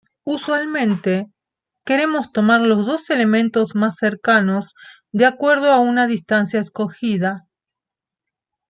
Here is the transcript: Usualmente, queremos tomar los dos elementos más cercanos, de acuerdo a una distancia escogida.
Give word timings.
Usualmente, 0.23 1.27
queremos 1.85 2.31
tomar 2.31 2.61
los 2.61 2.87
dos 2.87 3.11
elementos 3.11 3.75
más 3.75 3.97
cercanos, 3.97 4.73
de 5.11 5.27
acuerdo 5.27 5.71
a 5.71 5.77
una 5.79 6.07
distancia 6.07 6.59
escogida. 6.59 7.45